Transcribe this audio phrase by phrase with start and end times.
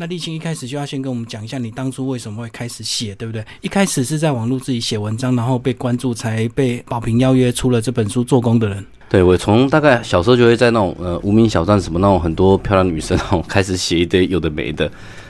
[0.00, 3.44] 那立青一开始就要先跟我们讲一下，你当初为什么会开始写，对不对？
[3.62, 8.78] 一开始是在网络自己写文章，然后被关注，才被宝平邀约出了这本书《做工的人》。
[9.08, 14.88] 对我从大概小时候就会在那种呃无名小站什么那种很多漂亮女生那种开始写一堆有的没的。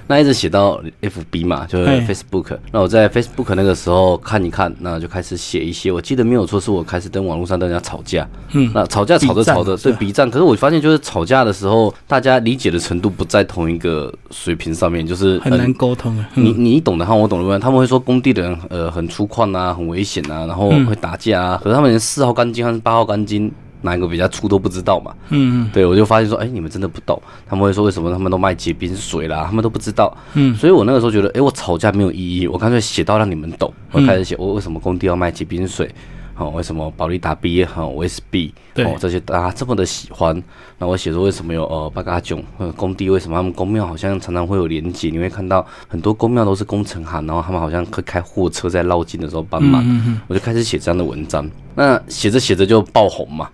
[0.09, 2.59] 那一直写到 F B 嘛，就是 Facebook。
[2.73, 5.93] 那我在 Facebook 那个时候看一看，那就开始写一些。
[5.93, 8.27] 我记得没有错，是我开始跟网络上跟人家吵架。
[8.53, 10.29] 嗯，那吵架吵着吵着，对 B 站。
[10.31, 16.17] 可是我发现，就是吵架的时候，大家理解的程度不在同一个水平上面，就是很难沟通。
[16.35, 17.59] 你你懂的哈，我懂的。
[17.59, 21.61] 他们会说工地的人呃很粗犷啊，很危险啊，然后会打架啊。
[21.63, 23.53] 可是他们连四号钢筋还是八号钢筋。
[23.83, 25.15] 哪一个比较粗都不知道嘛？
[25.31, 27.21] 嗯嗯，对我就发现说，哎，你们真的不懂。
[27.47, 29.45] 他们会说，为什么他们都卖结冰水啦？
[29.47, 30.17] 他们都不知道。
[30.35, 33.73] 嗯，所以我那个时候觉得，哎，我吵架没有意义，我干脆写到让你们懂。
[33.93, 35.91] 我开始写，我为什么工地要卖结冰水？
[36.37, 40.41] 哦，为什么保利达 B 和 OSB 哦这些大家这么的喜欢？
[40.79, 42.41] 那我写说为什么有呃八嘎囧
[42.77, 43.11] 工地？
[43.11, 45.11] 为什么他们公庙好像常常会有连接？
[45.11, 49.83] 你会看到很多公庙都是工程行，然后他们好像会开货车在绕境的时候帮忙。
[49.85, 51.51] 嗯我就开始写这样的文章。
[51.75, 53.49] 那写着写着就爆红嘛。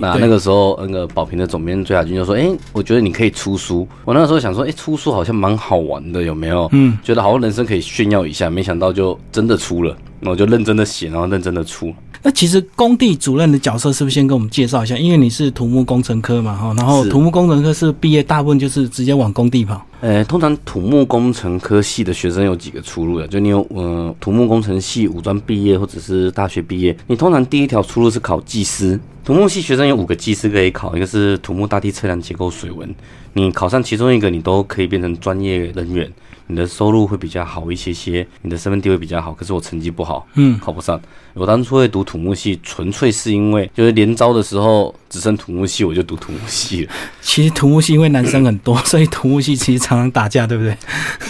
[0.00, 8.48] 那那个时候，那个宝平的总编追亚军就说：“哎，我觉得你可以出书。”我那个时候想说：“哎，出书好像蛮好玩的，有没有？”嗯，觉得好像人生可以炫耀一下。
[8.48, 11.92] 没想到就真的出了，那我就认真的写，然后认真的出。
[12.22, 14.96] 那其实工地主任的角色是不是先跟我们介绍一下？
[14.96, 19.80] 因为你是土木工程科嘛，哈，然后土木工程科是毕业大部分就是直接往工地跑。
[20.00, 23.28] 呃，通常土木工程科系的学生有几个出路的？
[23.28, 28.98] 就你有呃土木工程系五专毕业或者是大学毕业，你通常第一条出路是考技师。
[29.26, 32.94] 土木系学生有五个技师可以考，一个是土木大地测量结构水文，
[33.32, 36.08] 你考上其中一个，你都可以变成专业人员。
[36.46, 39.32] 你的收入会比较好一些些，你的身份地位比较好。
[39.32, 41.00] 可是我成绩不好，嗯，考不上。
[41.36, 46.92] 我当初会读土木系，纯粹是因为就是连招的时候只剩土木系，我就读土木系了。
[47.20, 50.76] 其实土木系因为男生很多， 所以土木系其实常常打架，对不对？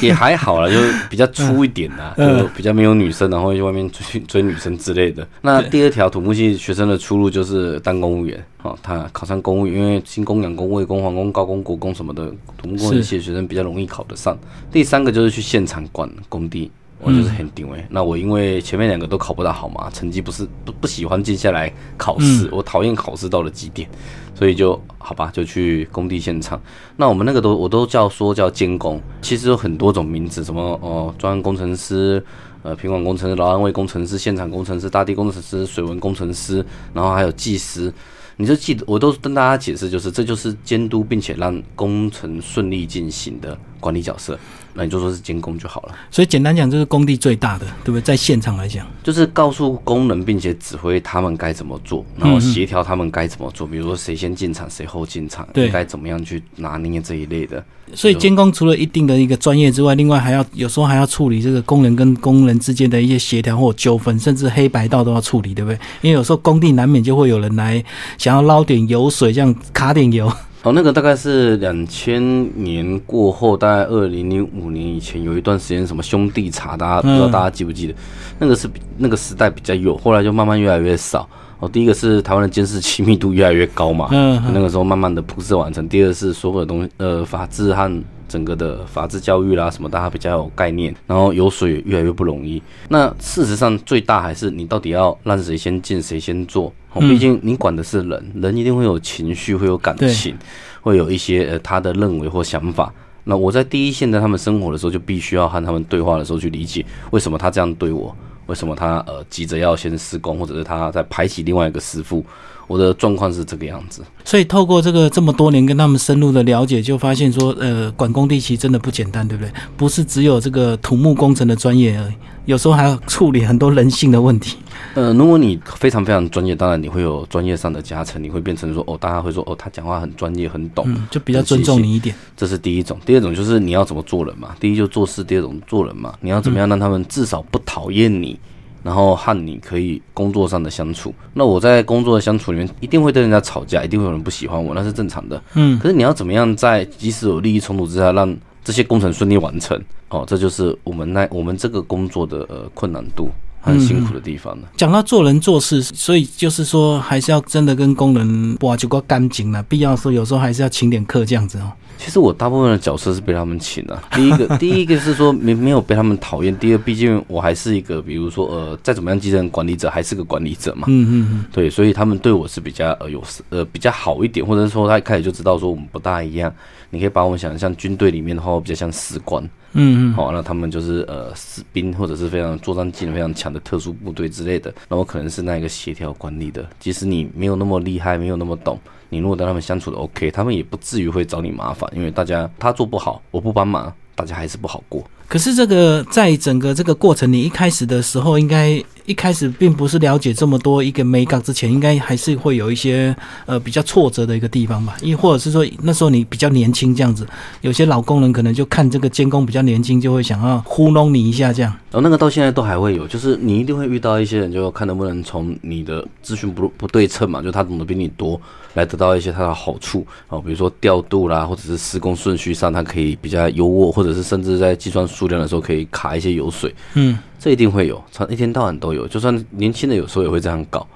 [0.01, 0.79] 也还好啦，就
[1.11, 5.27] 比较粗一点啦，就比较没有女生，然后去外面追追女生之类的。
[5.43, 8.43] 那第二条土木系学生的出路就是当公务员。
[8.62, 12.27] 哦，他考上公务员，因为新公、养公、卫工、皇工、高工、国工什么的，
[12.59, 14.37] 土木工程系的学生比较容易考得上。
[14.72, 16.69] 第三个就是去现场管工地，
[17.01, 17.84] 我就是很定位。
[17.91, 23.89] 那我因为前面两个都考不大好嘛，成绩不是不不喜欢接下来考试，我讨厌考试到了极点，
[24.34, 26.61] 所以就好吧，就去工地现场。
[26.97, 32.25] 那我们那个都我都叫说叫监工，其实有很多种名字，什么哦，专案工程师，
[32.62, 36.65] 呃，平管工程师、劳安卫工程师、现场工程师、大地工程师、水文工程师，
[36.95, 37.93] 然后还有技师。
[38.39, 44.39] 你就记得，我都跟大家解释，就是这就是监督并且让工程顺利进行的管理角色。
[44.76, 45.94] 那你就说是监工就好了。
[46.10, 48.03] 所以简单讲，就是工地最大的，对不对？
[48.03, 53.66] 在现场来讲，就是告诉工人，并且指挥他们该怎么做，然后协调他们该怎么做。
[53.66, 57.65] 比如说谁先进场，谁后进场，应该怎么样去拿捏这一类的。
[57.94, 65.78] 所以监工除了一定的一个专业之外，另外还要有时候还要处理这个工人跟工人之间的一些协调或纠纷，甚至黑白道都要处理，对不对？
[66.03, 67.82] 因为有时候工地难免就会有人来
[68.19, 70.31] 想要捞点油水，这样卡点油。
[70.66, 72.21] 哦，那个大概是两千
[72.60, 77.94] 年过后，大概二零零五年以前有一段时间，什么兄弟茶，大家不知道大家记不记得？
[78.41, 78.69] 那个是
[78.99, 81.28] 那个时代比较有，后来就慢慢越来越少。
[81.60, 85.88] 哦，第一个是台湾的监视器密度越来越高嘛，嗯，那个时候慢慢的铺设完成。
[85.88, 92.62] 第二是所有的东西，呃，法治和整个的法治教育啦，什么大家比较有概念，然后有水越来越不容易。
[92.88, 96.72] 那事实上最大还是你到底要让谁先进谁先做。
[96.98, 100.34] 毕竟你管的是人，人一定会有情绪，会有感情，
[100.81, 102.91] 会有一些呃他的认为或想法。
[103.25, 108.16] 那我在第一线在他们生活的时候，就必须要和他们对话的时候去理解为什么他这样对我，
[108.47, 112.25] 为什么他呃急着要先施工，或者是他在排挤另外一个师傅。
[112.66, 114.03] 我的状况是这个样子。
[114.25, 119.53] 所以透过这个这么多年跟他们深入的了解，就发现说，呃，管工地其实真的不简单，对不对？
[119.77, 122.15] 不是只有这个土木工程的专业而已，
[122.47, 124.56] 有时候还要处理很多人性的问题。
[124.94, 132.15] 呃，如果你非常非常专业，当然你会有专业上的加成，你会变成说哦，大家会说哦，他讲话很专业，很懂，就比较尊重你一点。
[132.37, 134.56] 这是第一种，第二种就是你要怎么做人嘛。
[134.59, 136.15] 第一就做事，第二种做人嘛。
[136.21, 138.39] 你要怎么样让他们至少不讨厌你，
[138.86, 141.12] 然后和你可以工作上的相处。
[141.34, 145.42] 那我在工作的相处里面，一定会跟人家吵架，一定会有人不喜欢我，那是正常的。
[145.54, 145.77] 嗯。
[145.80, 149.77] 可是你要怎么样在即使有利益冲突之下，让这些工程顺利完成？
[150.10, 153.28] 哦，这就是我们那我们这个工作的呃困难度。
[153.66, 154.66] 很辛苦的地方呢。
[154.77, 159.63] 讲到做人做事，所以就是说，还是要真的跟工人哇就够干净了。
[159.65, 161.72] 必要时候，有时候还是要请点客这样子哦。
[161.98, 163.98] 其实我大部分的角色是被他们请的。
[164.13, 166.54] 第一个，第一个是说没没有被他们讨厌。
[166.59, 170.84] 第二，毕竟我还是一个，比如说呃，再怎么样，基层管理者还是个管理者嘛。
[170.89, 171.45] 嗯嗯嗯。
[171.51, 176.53] 对，所以他们对我是比较呃有呃比较好一点，或者说他一开始就知道说我们不大一样。
[176.91, 179.42] 你可以把我们想象军队里面的话，比较像士官，
[179.72, 188.78] 嗯嗯，好，那他们就是呃士兵或者是非常作战技能非常强的特殊部队之类的，那我可能是那一个协调管理的，即使你没有那么厉害，没有那么懂，
[189.09, 195.04] 你如果跟他们相处的 OK，他们也不至于会找你麻烦，因为大家他做不好，我不帮忙，大家还是不好过。
[195.28, 203.15] 可是这个在整个这个过程，你一开始的时候，应该一开始并不是了解这么多一个美感之前，应该还是会有一些
[203.45, 204.97] 呃比较挫折的一个地方吧？
[205.03, 207.27] 亦或者是说那时候你比较年轻这样子，
[207.60, 211.72] 有些老工人可能就看这个监工比较年轻，就会想要糊弄你一下这样。
[211.91, 218.41] 然后那个到现在都还会有，就是你一定会遇到一些人，就看能不能从你的资讯不不对称嘛，就他懂得比你多，
[218.74, 225.06] 来得到一些他的好处啊，比如说调度啦，或者是施工顺序上，他可以比较优渥，或者是甚至在计算。
[225.06, 229.06] 数量的时候可以卡一些油水，嗯，这一定会有，常一天到晚都有。
[229.06, 230.86] 就算年轻的有时候也会这样搞，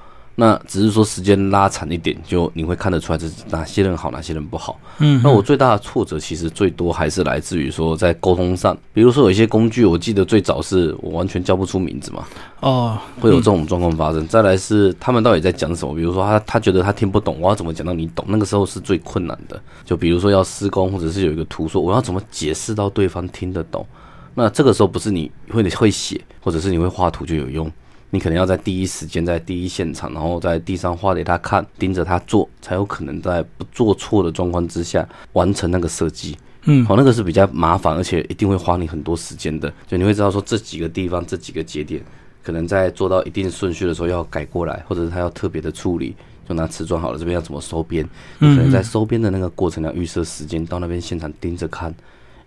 [0.40, 4.80] 那只是说时间拉长一点，就你会看得出来这哪些人好，哪些人不好。
[4.96, 12.24] 嗯，那我最大的挫折其实最多还是来自于说在沟通上，比如说有一些工具，我记得最早是我完全叫不出名字嘛，
[12.60, 14.26] 哦，会有这种状况发生。
[14.28, 18.24] 再来是他们到底在讲什么，比如说他他觉得他听不懂，我要怎么讲到你懂？
[18.26, 19.60] 那个时候是最困难的。
[19.84, 23.86] 就比如说要施工，或者是有一个图说，我要怎么解释到对方听得懂？
[24.34, 27.70] 那这个时候不是你会会写，或者是你会画图就有用，
[28.10, 36.36] 你可能要在第一时间在第一现场，然后在地上画给他看，盯着他做，才有可能在不做错的状况之下完成那个设计。
[36.64, 39.72] 嗯，好，那个是比较麻烦，而且一定会花你很多时间的。
[39.86, 42.02] 就你会知道说这几个地方、这几个节点，
[42.42, 46.14] 可能在做到一定顺序的时候要改过来，或者是他要特别的处理，
[46.46, 48.04] 就拿瓷砖好了，这边要怎么收边，
[48.38, 51.94] 你可能在收边的那个过程要预设时间，到那边现场盯着看，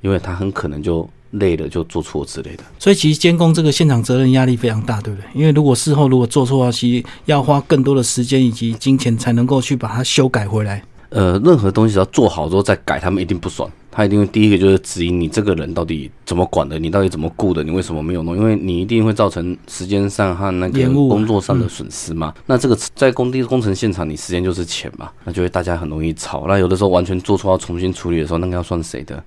[0.04, 1.10] 因为他很可能就。
[1.40, 5.26] 累了就做错之类的，所以其实监工这个现场责任压力非常大，对不对？
[5.34, 10.84] 因为如果事后如果做错话，其实要花更多的时间以及金钱才能够去把它修改回来。
[11.10, 18.38] 呃，任何东西要做好之后再改，他们一定不爽，他一定会第一个就是质疑你这个人到底怎么管的，你到底怎么顾的，你为什么没有弄？
[18.38, 22.32] 因为你一定会造成时间上和那个工作上的损失嘛。
[22.46, 26.46] 那这个在工地工程现场，你时间就是钱嘛，那就会大家很容易吵。
[26.48, 29.24] 那有的时候完全做错要重新处理的时候，那个要算谁的？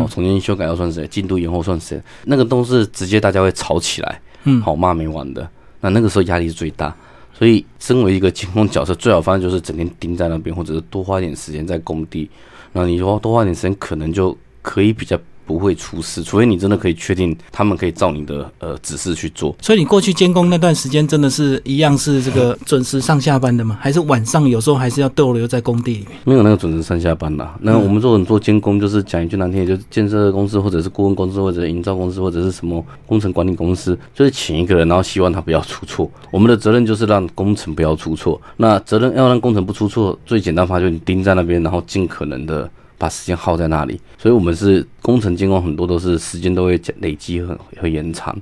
[0.00, 1.06] 哦，重新修改要算谁？
[1.08, 2.00] 进度延后算谁？
[2.24, 5.48] 那个都是直接大家会吵起来，嗯，好骂没完的。
[5.80, 6.94] 那那个时候压力是最大，
[7.32, 12.30] 所以身为一个监控角色，最好方式就是整天盯在那边，或者是多花点时间在工地。
[12.72, 15.18] 那你说多花点时间，可能就可以比较。
[15.46, 19.54] 不会出事，除非你真的可以确定他们可以照你的呃指示去做。
[19.60, 23.78] 所以你过去监工那段时间，真的是一样是这个 准时上下班的吗？
[23.80, 26.18] 还是晚上有时候还是要逗留在工地里面？
[26.24, 27.56] 没有那个准时上下班啦。
[27.60, 36.10] 那我们做做监工，就是讲一句难听，就是建设公司或者是顾问公司或者营造公司或者是什么工程管理公司，就是请一个人，然后希望他不要出错。
[36.30, 38.40] 我们的责任就是让工程不要出错。
[38.56, 42.70] 那责任要让工程不出错，最简单方法就是你盯在那边，然后尽可能的。
[43.02, 48.32] 把时间耗在那里，所以我们是工程监工，很多都是时间都会累积很会延长，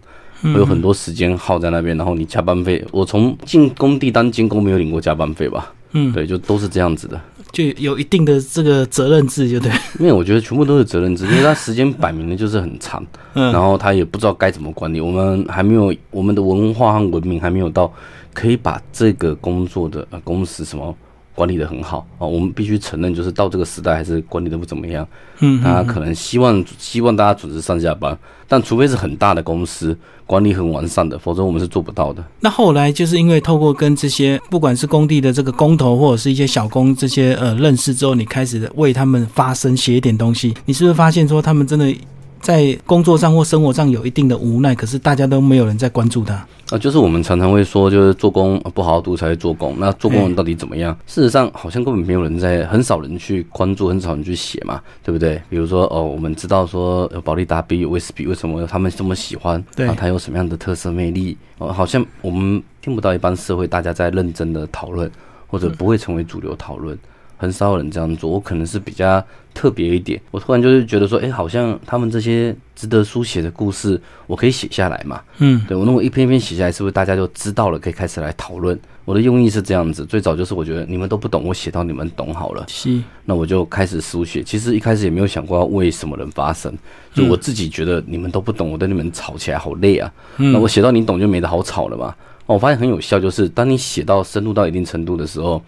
[0.42, 1.96] 会有很多时间耗在那边。
[1.96, 5.72] 然后你加班费，我从进工地当监工没有领过加班费吧？
[5.92, 7.18] 嗯，对，就都是这样子的，
[7.52, 9.72] 就有一定的这个责任制，就对。
[9.98, 13.02] 因为我觉得全部都是责任制，因为他时间摆明了就是很长，
[13.32, 15.00] 嗯，然后他也不知道该怎么管理。
[15.00, 17.90] 我们还没有我们的文化和文明还没有到
[18.34, 20.94] 可以把这个工作的呃公司什么。
[21.34, 25.06] 管理的很好啊，我们必须承认，就是到这个时代还是管理的不怎么样。
[25.38, 28.16] 嗯，大家可能希望希望大家准时上下班，
[28.46, 32.22] 但除非是很大的公司，管理很完善的，否则我们是做不到的。
[32.40, 41.94] 那后来就是因为透过跟这些不管是工地的这个工头或者是一些小工这些呃认识之后，你开始为他们发声，写一点东西，你是不是发现说他们真的？
[42.40, 46.34] 在工作上或生活上有一定的无奈，可是大家都没有人在关注他
[46.70, 46.78] 啊。
[46.78, 49.76] 就是我们常常会说，就是做工不好好读才会做工。
[49.78, 50.96] 那做工人到底怎么样？
[51.06, 55.40] 事实上，好像根本没有人在，很少人去关注，很少人去写嘛，对不对？
[55.48, 59.62] 比如说哦，我们知道说保利达比、威斯比为什么他们这么喜欢？
[59.76, 61.36] 对，它有什么样的特色魅力？
[61.58, 65.10] 哦，好像我们听不到一般社会大家在认真的讨论，
[65.46, 66.98] 或者不会成为主流讨论。
[67.40, 70.20] 很少有人这样做，我可能是比较特别一点。
[70.30, 75.22] 我突然就是觉得说，哎，好像他们这些值得书写的故事，我可以写下来嘛？
[75.38, 78.78] 嗯，对我那么一篇一篇写下来，是不是大家就知道了，可以开始来讨论？
[79.06, 82.62] 我的用意是这样子，最早就是我觉得你们都不懂，我写到你们懂好了。
[82.68, 84.42] 是，那我就开始书写。
[84.42, 86.70] 其实一开始也没有想过要为什么人发生，
[87.14, 90.12] 就我自己觉得你们都不懂，我跟你们吵起来好累啊。
[90.36, 92.14] 那我写到你懂就没得好吵了嘛。
[92.44, 95.62] 我发现很有效，就是当你写到深入到一定程度的时候。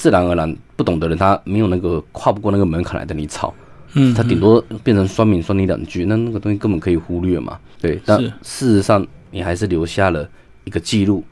[0.00, 3.52] 自然而然，不懂的人他没有那个跨不过那个门槛来的你吵，
[3.92, 8.00] 嗯，他顶多变成酸民酸你两句，那那个东西根本可以忽略嘛，对。
[8.06, 10.26] 但事实上，你还是留下了
[10.64, 11.22] 一个记录，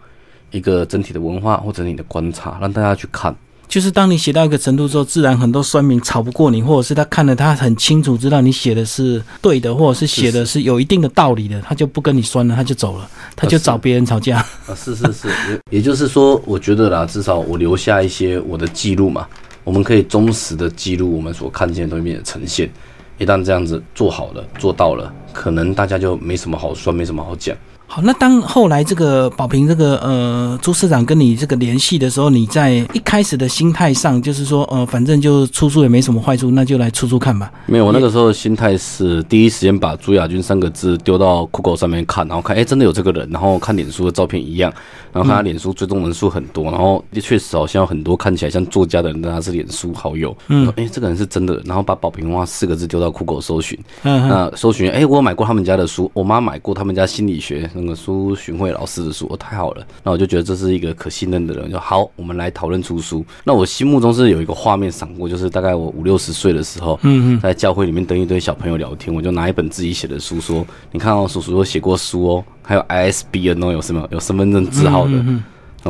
[0.51, 3.35] 一个整体的文化或者你的观察，让大家去看。
[3.69, 14.39] 就是当你写到一个程度之后，自然很多酸民吵不过你，或者是他看了他很清楚知道你写的是对的，或者是写的是有一定的道理的，他就不跟你酸了，他就走了，他就找别人吵架。
[14.39, 15.29] 啊，是是是，
[15.71, 19.27] 也也就是说，我觉得啦，至少我留下一些我的记录嘛，
[19.65, 22.71] 我们可以忠实的记录我们所看见的东西的呈现。
[23.19, 27.55] 一旦这样子做好了，做到了，可能大家就没什么好酸，没什么好讲。
[27.91, 37.51] 好，那当后来这个宝平这个呃朱社长跟你这个联系的时候，你在一开始的心态上就是说，呃，反正就出书也没什么坏处，那就来出出看吧。
[37.65, 44.71] 没有，我那个时候心态是第一时间把朱亚军三个字丢到酷狗上面看，然后看，哎，真的有这个人，然后看脸书的照片一样，
[45.11, 50.37] 然后看他脸书追踪人数很多，然后确实好像有很多看起来像作家的人，但他是脸书好友。
[50.49, 57.69] 嗯，哎，这个人是真的，然后把宝平话四个字丢到酷狗搜寻，嗯那搜寻，哎，我有买过他们家的书，我妈买过他们家心理学。
[57.81, 63.25] 那个苏巡慧老师的书，哦，太好了，那我就觉得这是一个可信任的人，就好，我们来讨论出书。
[63.45, 75.13] 那我心目中是有一个画面闪过，就是大概我五六十岁的时候，嗯嗯，在教会里面跟一堆小朋友聊天，我就拿一本自己写的书，说，你看哦，叔叔有写过书哦，还有 ISBN 哦，有什么有身份证字号的。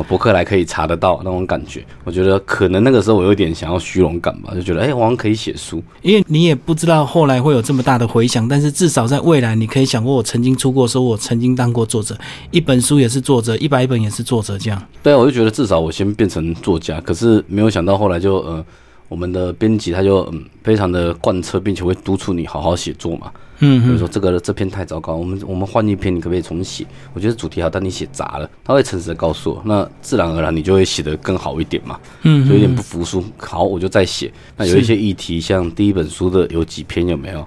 [0.03, 12.17] 博客来可以查得到那种感觉，我觉得可能那个时候我有点想要虚荣感吧，就觉得哎，我好像可以写书，因为你也不知道后来会有这么大的回响，但是至少在未来，你可以想过我曾经出过书，我曾经当过作者，
[12.51, 14.81] 一本书也是作者，一百本也是作者，这样。
[15.01, 18.65] 对啊，我就觉得至少我先变成作家，可是没有想到后来就呃，
[19.09, 23.29] 我们的编辑他就嗯非常的贯彻，并且会督促你好好写作嘛。
[23.61, 26.85] 嗯，比如说这个这篇太糟糕，我们我们换一篇，你可不可以重写？
[27.13, 31.99] 我觉得主题好，但你写砸了，他会诚实的告诉我，那自然而然你就会写得更好一点嘛。
[32.21, 34.31] 嗯，就有点不服输，好，我就再写。
[34.55, 37.45] 那有一些议题，像第一本书的有几篇有没有？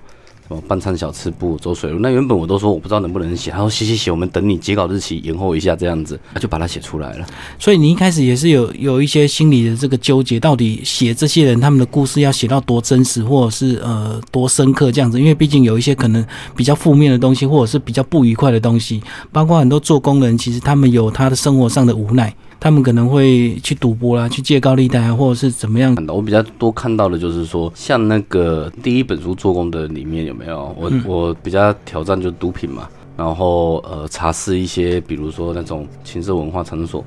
[0.66, 7.26] 半餐小吃部走水路，那原本我都说我不知道能不能写，他说写写写，我们等你截稿日期延后一下这样子，他就把它写出来了。
[7.58, 16.24] 所以你一开始也是有有一些心理的这个纠结，到底写这些人他们的故事要写到多真实，或者是呃多深刻这样子，因为毕竟有一些可能
[16.56, 22.34] 比较负面的东西，或者是比较不愉快的东西，包括很多做工人，其实他们有他的生活上的无奈。
[22.62, 26.14] 他们可能会去赌博啦，去借高利贷，或者是怎么样的。
[26.14, 30.72] 我比较多看到的就是说，像那个第一本书做工的里面有没有？
[30.78, 37.04] 我我比较挑战就是毒品嘛，然后呃查试一些，比如说那种情色文化场所。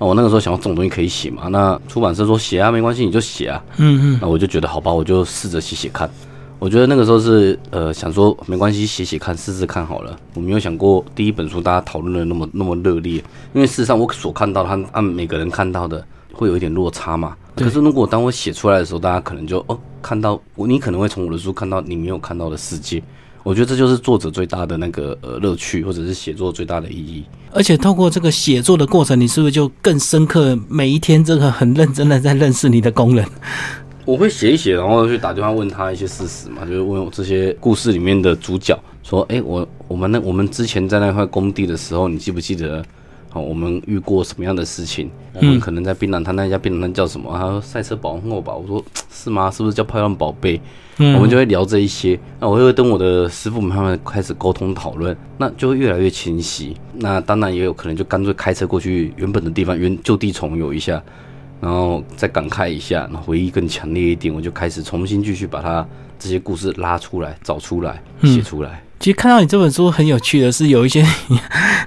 [0.00, 1.46] 那我那个时候想要这种东西可以写嘛？
[1.46, 3.62] 那出版社说写啊，没关系，你就写啊。
[3.76, 4.18] 嗯嗯。
[4.20, 6.10] 那我就觉得好吧，我就试着写写看。
[6.58, 13.22] 我觉得那个时候是呃想说没关系写写看试试看好了，我没有想过第一本书大家讨论的那么那么热烈，
[13.52, 17.36] 因为事实上我所看到他按每个人看到的会有一点落差嘛。
[17.54, 23.02] 可是如果当我写出来的时候，大家可能就哦看到我，你可能会从我的书看到你没有看到的世界。
[23.42, 27.24] 我觉得这就是作者最大的那个呃乐趣，或者是写作最大的意义。
[27.52, 33.24] 而且透过这个写作的过程，你是不是就更深刻每一天这个很认真的在认识你的工人？
[34.06, 42.82] 我会写一写，然后去打电话问他一些事实嘛，就是问我这些故事里面的主角，说，哎，我我们那我们之前在那块工地的时候，你记不记得？
[43.28, 45.10] 好，我们遇过什么样的事情？
[45.34, 47.30] 我们可能在槟榔摊那家槟榔摊叫什么？
[47.36, 48.54] 他说赛车保护吧。
[48.54, 49.50] 我说是吗？
[49.50, 50.60] 是不是叫漂亮宝贝？
[50.98, 52.18] 我们就会聊这一些。
[52.38, 56.76] 那我会跟我的师傅们他们开始沟通讨论，那就会越来越清晰。
[56.94, 61.02] 那当然也有可能就干脆开车过去原本的地方，原就地重游一下。
[61.60, 65.86] 然后再感慨一下，然后回忆更强烈一点，我就开始重新继续把它
[66.18, 68.82] 这些故事拉出来、找出来、写出来。
[68.98, 71.04] 其实看到你这本书很有趣的是，有一些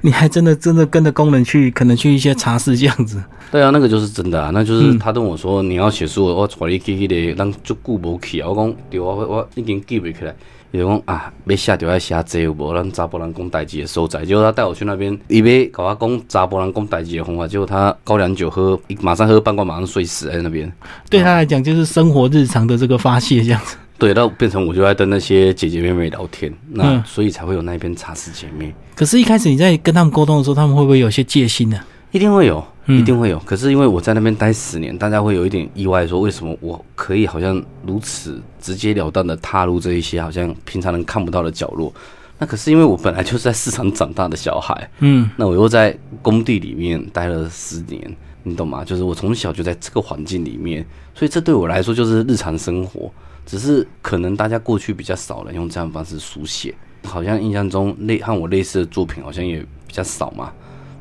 [0.02, 3.22] 你还真的真的跟着工人去，可能去一些茶室这样子。
[3.52, 8.48] 对啊，那个就是真的啊，那就是他跟我说你要写书，我带你去那个让足久无去啊。
[8.48, 10.36] 我讲对啊，我我已经记不起来。
[10.72, 12.74] 伊讲啊，要写就要写这有无？
[12.74, 14.24] 咱查甫人讲代志的所在。
[14.24, 17.48] 结果他带我去那边，伊要搞我讲查甫人讲代志的方法。
[17.48, 20.72] 结果他高粱酒喝，一马上喝半罐，马上睡死在那边。
[21.10, 23.76] 对他来讲，就是生活日常的这个发泄这样子。
[23.98, 28.74] 对，到变成我就在跟那些姐姐妹妹聊天，那所以才会有那一篇茶室姐妹。
[28.96, 31.78] 可是，一开始你在跟他们沟通的时候，他们会不会有些戒心呢？
[32.12, 33.40] 一定会有，一定会有。
[33.40, 41.94] 可是因为我在那边待十年，大家会有一点意外，说为什么我可以好像如此直截了当的踏入这一些好像平常人看不到的角落？
[42.38, 48.84] 那可是因为我本来就是在市场长大的小孩，嗯，那我又在工地里面待了十年，你懂吗？
[48.86, 53.12] 就是我从小就在这个环境里面，所以这对我来说就是日常生活。
[53.46, 56.72] 只是可能大家过去比较少了用这样方式书写，
[57.04, 60.52] 好像印象中类和我类似的作品好像也比较少嘛。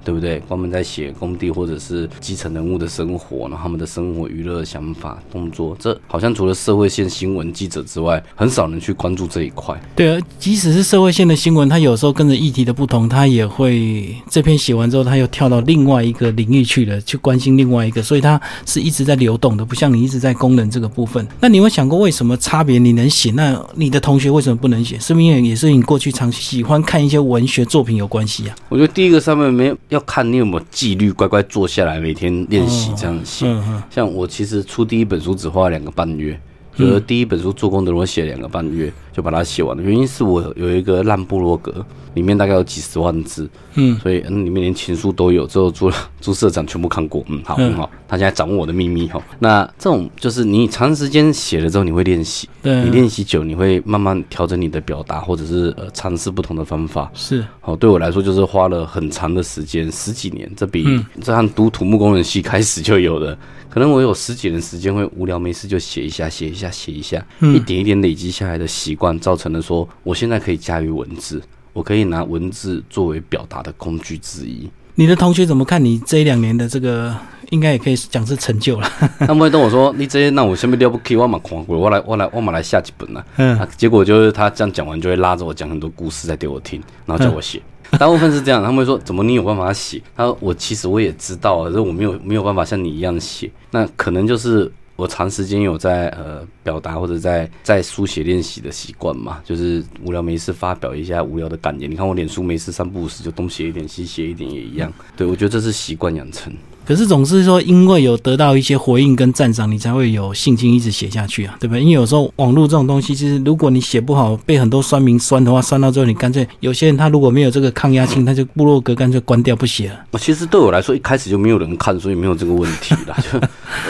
[0.08, 0.40] 对不对？
[0.48, 9.78] 专门在写工地或者是基层人物的生活，然后他们的生活、娱乐、想法、动作，这好像除了社会线新闻记者之外，很少人去关注这一块。
[9.94, 21.28] 对啊，即使是社会线的新闻，他有时候跟着议题的不同，他也会这篇写完之后，他又跳到另外一个领域去了，去关心另外一个，所以他是一直在流动的，不像你一直在工人这个部分。
[21.38, 22.78] 那你有想过为什么差别？
[22.78, 24.98] 你能写，那你的同学为什么不能写？
[24.98, 28.56] 是不是因为也是你过去常喜欢看一些文学作品有关系啊？
[28.70, 33.46] 我觉得第一个上面没有要看你有没有纪律，乖乖坐下来每天练习这样写。
[33.90, 36.40] 像我其实出第一本书只花了两个半月。
[36.78, 39.82] 就是第一本书做功德，我写两个半月就把它写完了。
[39.82, 45.44] 原因是我有一个烂部落格，里面大概有几十万字，嗯，所以嗯里面连情书都有。
[45.46, 47.90] 之后朱 朱社长全部看过，嗯，好很好。
[48.06, 49.20] 他现在掌握我的秘密哈。
[49.40, 57.10] 那这种就是你长时间写了之后，你会练习，对，你练习久，你会慢慢调整你的表达，或者是呃尝试不同的方法。
[57.12, 60.86] 是，好，对我来说就是花了很长的时间，十几年，这比
[61.20, 63.36] 这样读土木工人系开始就有的。
[63.70, 74.68] 可能我有十几年时间会无聊没事就写一下写一下写一下，一点一点累积下来的习惯，造成了说我现在可以驾驭文字，我可以拿文字作为表达的工具之一。
[74.94, 77.16] 你的同学怎么看你这一两年的这个，
[77.50, 78.90] 应该也可以讲是成就了。
[79.20, 87.62] 他们会跟我说：“你这些那我下面了不起，我嘛看过，我来我来我嘛来下几本了。”嗯，结果就是他这样讲完，就会拉着我讲很多故事再给我听，然后叫我写。
[87.92, 90.02] 大部分是这样，他们会说怎么你有办法写？
[90.16, 93.50] 他说我其实我也知道，可是我没有没有办法像你一样写。
[93.70, 101.90] 那可能就是我长时间有在呃表达或者在在书写练习的习惯嘛，就是无聊没事发表一下无聊的感言。
[101.90, 104.92] 你看我脸书没事三不五时就东写一点西写一点也一样。
[105.16, 106.52] 对我觉得这是习惯养成。
[106.88, 111.82] 可是总是说，因为有得到一些回应跟赞赏，你才会有信心一直写下去啊，对不对？
[111.82, 120.00] 因为有时候网络这种东西，其实如果你写不好，被很多酸民酸的话，酸到最后，你干脆有些人他如果没有这个抗压性，他就部落格干脆关掉不写了。
[120.18, 123.14] 其实对我来说，一开始就没有人看，所以没有这个问题啦。
[123.30, 123.38] 就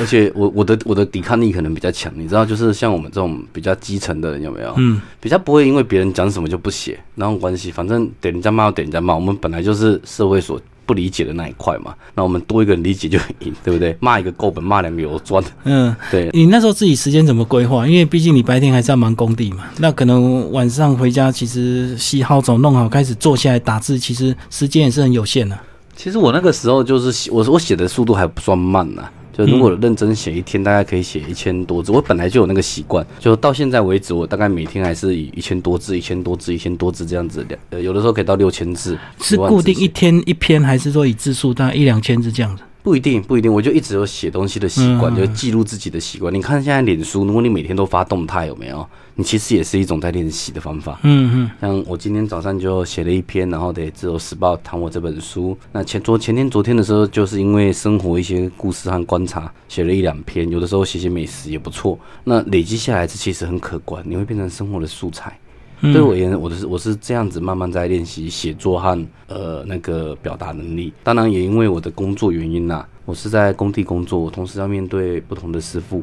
[0.00, 4.74] 而且我我的我的抵抗力可能比较强，你知道，就是像我们这种比较基层的人有没有？
[4.76, 10.60] 嗯，比较不会因为别人讲什么就不写，那种关系，反正点人家骂点人家骂，我们本来就是社会所。
[10.88, 13.94] 不理解的那一块嘛，那我们多一个人理解就很赢， 对不对？
[14.00, 15.44] 骂一个够本，骂两个有赚。
[15.64, 16.30] 嗯， 对。
[16.32, 17.86] 你那时候自己时间怎么规划？
[17.86, 25.58] 因为毕竟你白天还是要忙工地嘛，那可能晚上回家其实洗好澡弄好，开始坐下来打字，其实时间也是很有限的。
[25.94, 29.02] 其实我那个时候就是我我写的速度还不算慢呢。
[29.38, 31.92] 就如果认真写一天，大概可以写一千多字。
[31.92, 38.98] 我本来就有那个习惯，就到现在为止，我大概每天还是以一千多字、一千多字、一千多字这样子两，呃，有的时候可以到六千字。
[39.20, 42.64] 是固定一天一篇，还是说以字数大概一两千字这样子？
[42.82, 46.32] 不一定，不一定，我就一直有写东西的习惯，就记录自己的习惯。
[46.32, 48.86] 你看现在脸书，如果你每天都发动态，有没有？
[49.14, 50.98] 你其实也是一种在练习的方法。
[51.02, 51.50] 嗯嗯。
[51.60, 55.58] 像我今天早上就写了一篇，然后得自由时报谈我这本书。
[55.72, 60.48] 那前昨前天昨天的时候，就是因为生活一些故事和观察，写了一两篇。
[60.48, 61.98] 有的时候写写美食也不错。
[62.24, 65.36] 那累积下来，这其实很可观，你会变成生活的素材。
[65.80, 70.92] 对我而言，我的是我是这样子慢慢在练习写作和呃那个表达能力。
[71.04, 76.02] 当然也因为我的工作原因呐，我是在工地工作，我同时要面对不同的师傅、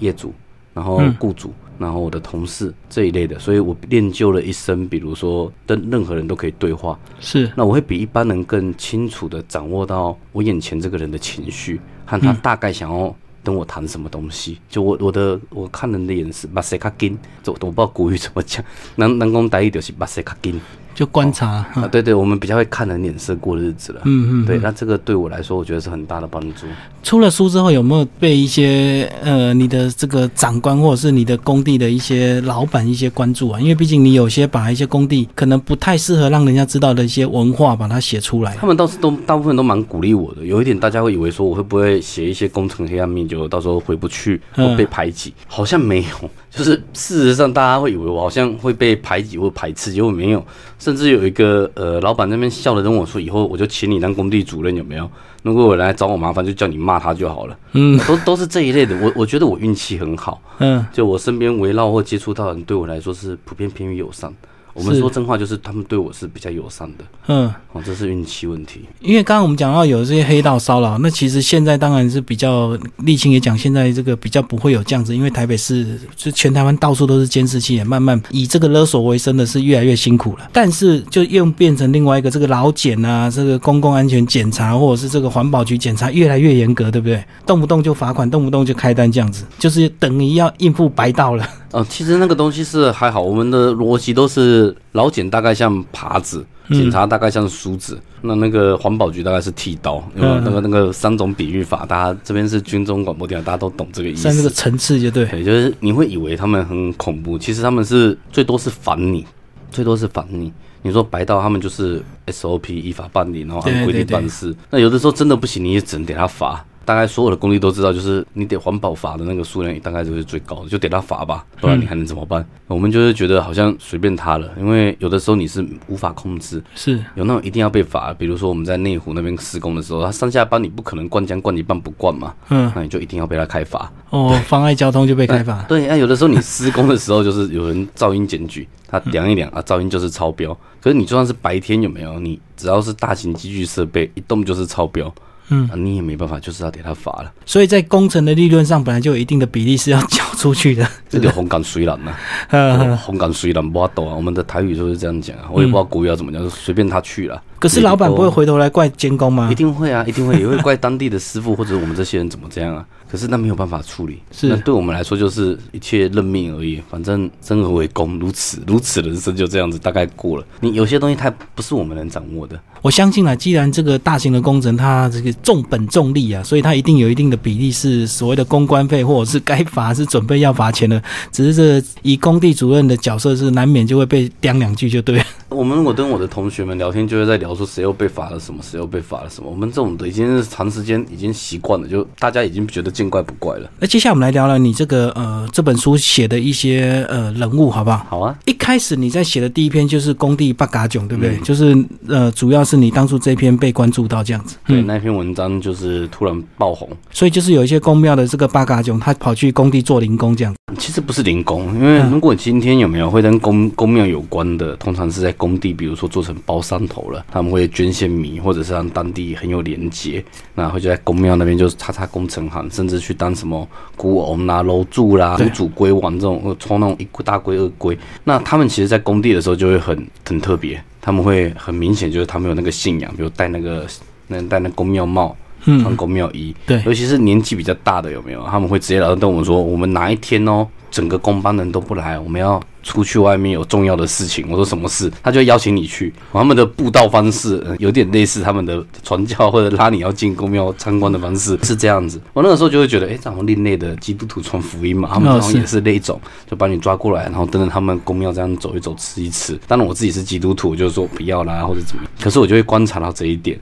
[0.00, 0.32] 业主，
[0.74, 6.98] 然后雇主，然后我的同事这一类的，所以我练就了一身，比如说跟任何人都可以对话。
[7.20, 13.14] 是，那我会比一般人更清楚的掌握到我眼前这个人的情绪和他大概想要。
[13.48, 14.58] 跟我谈什么东西？
[14.68, 18.62] 就我我的我看人的眼神，把谁卡紧，就我不知道古语怎么讲，
[18.96, 20.60] 能能讲大意就是把谁卡紧。
[20.98, 24.00] 就观察啊，对对，我们比较会看人脸色过日子了。
[24.04, 26.66] 嗯嗯，对，那这个对我来说，我觉得是很大的帮助。
[27.04, 33.60] 出了书之后，有没有被一些呃你的这个长官或者是你的工地的一些老板一些关注啊？
[33.60, 38.56] 因为毕竟你有些把一些工地可能不太适合让人家知道的一些文化，把它写出来。
[38.56, 40.44] 他们倒是都大部分都蛮鼓励我的。
[40.44, 45.32] 有一点大家会以为说我会不会写一些工程黑暗面，就到时候回不去或被排挤？
[45.46, 46.30] 好像没有。
[46.58, 50.44] 就是事实上，大家会以为我好像会被排挤或排斥，结果没有。
[50.78, 55.08] 甚至有一个呃老板那边笑着跟我说：“以后我就请你当工地主任，有没有？
[55.42, 58.96] 如果有人来找我麻烦，就叫你骂他就好了。”嗯，都都是这一类的。
[58.98, 60.42] 我我觉得我运气很好。
[60.58, 64.32] 嗯，就我身边围绕或接触到的人，对我来说是普遍偏于友善。
[64.78, 67.04] 我们说真话，就是他们对我是比较友善的。
[67.26, 68.82] 嗯，哦，这是运气问题。
[69.00, 80.48] 因为刚刚我们讲到有这些黑道骚扰，那其实现在当然是比较沥青也讲，现在这个比较不会有这样子，因为台北市就全台湾到处都是监视器，也慢慢以这个勒索为生的是越来越辛苦了。
[80.52, 87.22] 但是就又变成另外一个这个劳检啊，这个公共安全检查或者是这个环保局检查越来越严格，对不对？
[87.44, 91.48] 动不动就罚款，动不动就开单，这样子就是等于要应付白道了。
[91.72, 104.22] 哦，其实那个东西是还好，我们的逻辑都是老茧大概像耙子，警察大概像梳子，那那个环保局大概是剃刀，那个那个三种比喻法，大家这边是军中广播电台，大家都懂这个意思。
[104.22, 109.26] 在那个层次就对，对，就是你会以为他们很恐怖，其实他们是最多是烦你，
[109.70, 110.52] 最多是烦你。
[110.80, 116.64] 你说白道他们就是 SOP 依法办理，然后按规定办事，那有的时候真的不行，你也只能给他罚。
[116.88, 122.42] 大概所有的工地都知道，就是你得环保罚的那个数量，大概就是最高的，就得他罚吧，不然你还能怎么办？
[122.66, 133.92] 我们就是觉得好像随便他了，因为有的时候你是无法控制，是有那种一定要被罚，比如说我们在内湖那边施工的时候，他上下班你不可能灌浆灌一半不灌嘛，嗯，那你就一定要被他开罚。
[134.08, 135.62] 哦，妨碍交通就被开罚。
[135.68, 140.56] 对，那有的时候你施工的时候，就是有人噪音检举，他量一量啊，噪音就是超标。
[140.80, 142.18] 可是你就算是白天有没有？
[142.18, 145.12] 你只要是大型机具设备一动就是超标。
[145.48, 147.32] 嗯，你也没办法，就是要给他罚了。
[147.46, 150.86] 所以在工程的利润上，本来就有一定的比例是要交出去的。
[151.08, 154.14] 这个 红杆水蓝呐， 红杆水蓝不懂啊。
[154.14, 157.42] 我们的台语就是这样讲啊，我也不知道国语要怎么讲，就随便他去了。
[157.58, 159.48] 可是老板不会回头来怪监工吗？
[159.50, 162.84] 一定会啊，一定会， 也会怪当地的师傅或者我们这些人怎么这样啊。
[163.10, 166.78] 可是那没有办法处理，是那对我们来说就是一切认命而已。
[166.90, 170.44] 反正生而为公，如此如此人生就这样子，大概过了。
[170.60, 172.60] 你有些东西它不是我们能掌握的。
[172.82, 181.02] 我相信啊，既然这个大型的工程它这个重本重利啊，所以它一定有一定的比例是所谓的公关费，或者是该罚是准备要罚钱的。
[181.32, 185.24] 只是这以工地主任的角色是难免就会被刁两句，就对了。
[185.48, 189.50] 我们我跟我的同学们聊天，就会在聊说谁又被罚了什么，谁又被罚了什么。
[189.50, 193.70] 我们这种的已经是长时间已经习惯了，就大家已经觉得见怪不怪了。
[193.78, 198.06] 那接下来我们来聊聊你这个呃这本书写的一些呃人物，好不好？
[198.08, 198.36] 好啊。
[198.46, 201.36] 一开始你在写的第一篇就是工地八嘎囧，对不对？
[201.38, 204.56] 就是呃主要是你当初这篇被关注到这样子。
[204.66, 210.54] 对，那篇文章就是突然爆红，所以就是有一些公庙的这个八嘎囧，他跑去工地做零工这样。
[210.78, 220.24] 其实不是零工，因为如果今天有没有会跟公公庙有关的，通常是在工地，比如说做成包山头了，他们会捐献米，或者是让当地很有连结，
[220.56, 227.96] 那会就在公庙那边就是擦擦工程行，甚至去当什么孤翁啦、楼柱啦、主龟王这种，抽那种一大龟二龟。
[228.24, 233.86] 那他们其实，在工地的时候就会很很特别，他们会很明显就是他们有那个信仰，比如戴那个
[234.26, 235.36] 那戴那公庙帽。
[235.64, 238.44] 穿公庙衣，对，尤其是年纪比较大的有没有？
[238.46, 244.46] 他们会直接来跟我们说，我们哪一天哦，整个工班人都不来，我们要出去外面有重要的事情。
[244.48, 245.12] 我说什么事？
[245.22, 246.12] 他就邀请你去。
[246.32, 252.18] 他们的布道方式有点类似他们的传教或者拉你要进公庙参观的方式是这样子。
[252.32, 256.18] 我那个时候就会觉得，哎，这种另类的基督徒传福音嘛，他们好像也是那种，
[256.50, 259.58] 就把你抓过来，然后跟着他们公庙这样走一走，吃一吃。
[259.66, 262.12] 当然我自己是基督徒，就是说不要啦或者怎么样。
[262.20, 263.58] 可是我就会观察到这一点。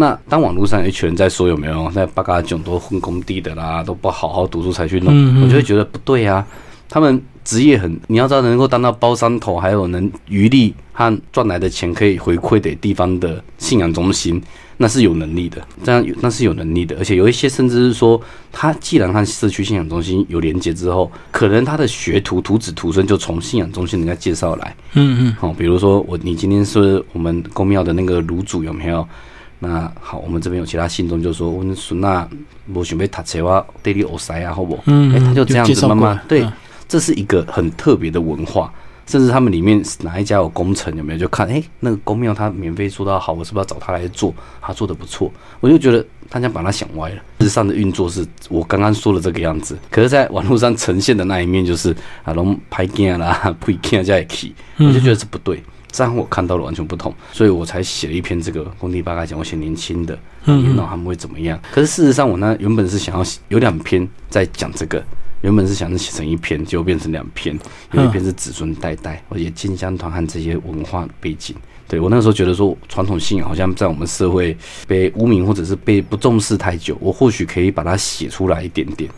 [0.00, 6.44] 那当网络上有一群人在说有没有在八嘎囧都混工地的啦，都不好好读书才去弄，我就会觉得不对啊。
[6.88, 14.42] 他们职业很，你要知道能够当到包山头，还有能余力和赚来的钱可以回馈给地方的信仰中心，
[14.78, 15.62] 那是有能力的。
[15.84, 18.18] 这样那是有能力的，而且有一些甚至是说，
[18.50, 24.74] 他既然和社区信仰中心有连接之后，可能他的学徒徒子徒孙就从信仰中心人家介绍来。
[24.94, 29.06] 嗯嗯，好，比如说我你今天是我们公庙的那个炉主有没有？
[29.62, 32.26] 那好，我们这边有其他信众就说，我孙那
[32.72, 34.78] 我准备读册哇，地理学塞啊，好不？
[34.86, 36.46] 嗯，哎，他就这样子慢慢对，
[36.88, 38.72] 这是一个很特别的文化，
[39.06, 41.18] 甚至他们里面哪一家有工程有没有？
[41.18, 44.34] 就看哎，那个公庙他免费做到好，我是不是要找他来做？
[44.62, 47.16] 他做的不错，我就觉得大家把他想歪了。
[47.40, 51.94] 日上的运作是我刚刚说的这个样子，可是在网络上呈现的那一面就是
[52.24, 55.62] 啊，龙拍镜啦，配镜加一起，我就觉得这不对。
[55.90, 61.58] 这样我看到了完全不同，所以我才写了一篇这个工地八卦讲，我写年轻的，嗯，那他们会怎么样？
[61.72, 65.02] 可是事实上，我呢原本是想要有两篇在讲这个，
[65.42, 67.58] 原本是想写成一篇，结果变成两篇，
[67.92, 71.56] 有一篇是子孙代代，而且进香团和这些文化背景。
[71.88, 79.10] 对我那时候觉得说，传统信仰好像在我们社会被污名或者是被不重视太久，我或许可以把它写出来一点点。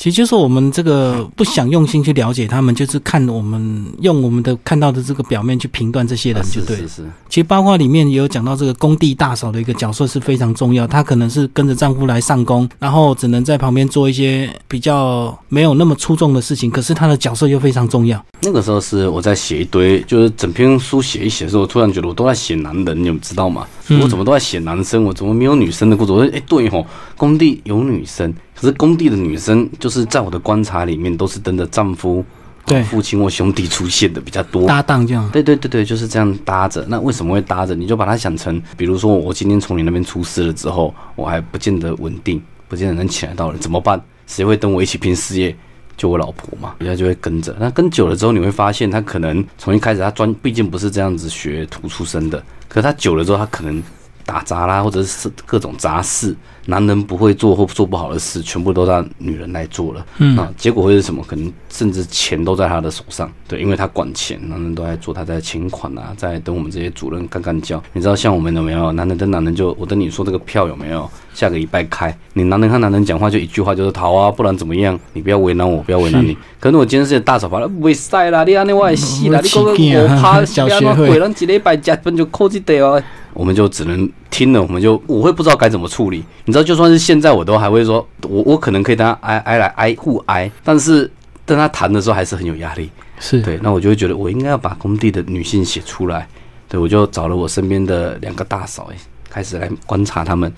[0.00, 6.74] 其实就是我们这个不想用心去了解他们，就是看我们用我们的看到的这个表面去评断这些人，就对。
[6.78, 7.10] 是是。
[7.28, 18.24] 其实包括里面也有讲到这个工地大嫂的一个角色是非常重要，她可能是跟着丈夫来上工，然后只能在旁边做一些比较没有那么出众的事情，可是她的角色又非常重要。
[18.40, 23.66] 那个时候是我在写一堆，就是整篇书写一写的时候，我突然觉得我都在写男人，你们知道吗？
[24.00, 26.12] 我怎么都在写男生，我怎么没有女生的故事？
[26.12, 26.86] 我说，哎，对吼，
[27.18, 28.32] 工地有女生。
[28.60, 32.22] 可是工地的女生，就是在我的观察里面，都是跟着丈夫、
[32.66, 35.26] 对父亲或兄弟出现的比较多，搭档这样。
[35.30, 36.84] 对对对对，就是这样搭着。
[36.86, 37.74] 那为什么会搭着？
[37.74, 43.98] 你就把它想成，比如说我今天从你那边出事了之后，我还不见得稳定，不见得能起来到了，怎么办？
[44.26, 45.56] 谁会跟我一起拼事业？
[45.96, 47.54] 就我老婆嘛，人家就会跟着。
[47.60, 53.82] 那跟久了之后，你会发现他可能从一开始他专，毕竟不是这样子学徒出身的，可他久了之后，他可能
[54.30, 56.36] 打杂啦，或者是各种杂事。
[56.66, 60.06] 男人不会做或做不好的事，全部都让女人来做了。
[60.18, 61.24] 嗯啊，结果会是什么？
[61.26, 63.28] 可能甚至钱都在他的手上。
[63.48, 67.82] 对，因为他管钱，男人都在做，他在请款啊，在等我们这些主任干干叫。
[67.92, 68.92] 你知道像我们有没有？
[68.92, 71.10] 男人跟男人就，我跟你说这个票有没有？
[71.34, 72.16] 下个礼拜开。
[72.34, 74.96] 你男人和男人讲话就一句话，就是逃啊，不然怎么样？
[75.14, 76.36] 你不要为难我，不要为难你。
[76.60, 83.02] 可能我今天是大扫把了，不会晒啦，你安尼我也死啦，你 讲个我怕，不要鬼人一礼拜加分就扣一点哦。
[83.32, 86.24] 我们就只能听了，我们就我会不知道该怎么处理。
[86.44, 91.10] 你知道，就算是现在，我都还会说，我我可能可以跟他挨挨来挨互挨，但是
[91.44, 92.90] 跟他谈的时候还是很有压力。
[93.18, 96.26] 是对，那我就会觉得我应该要把工地的女性写出来。
[96.68, 98.96] 对，我就找了我身边的两个大嫂，哎，
[99.28, 100.50] 开始来观察他们，